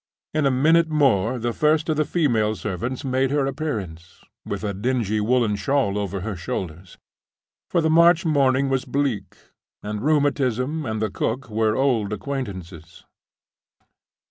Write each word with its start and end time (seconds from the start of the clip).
In 0.33 0.47
a 0.47 0.49
minute 0.49 0.89
more 0.89 1.37
the 1.37 1.53
first 1.53 1.87
of 1.87 1.95
the 1.95 2.05
female 2.05 2.55
servants 2.55 3.05
made 3.05 3.29
her 3.29 3.45
appearance, 3.45 4.23
with 4.43 4.63
a 4.63 4.73
dingy 4.73 5.21
woolen 5.21 5.55
shawl 5.55 5.95
over 5.95 6.21
her 6.21 6.35
shoulders—for 6.35 7.81
the 7.81 7.87
March 7.91 8.25
morning 8.25 8.67
was 8.67 8.83
bleak; 8.83 9.37
and 9.83 10.01
rheumatism 10.01 10.87
and 10.87 11.03
the 11.03 11.11
cook 11.11 11.51
were 11.51 11.75
old 11.75 12.11
acquaintances. 12.11 13.05